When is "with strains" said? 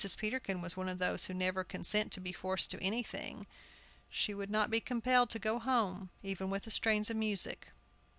6.49-7.11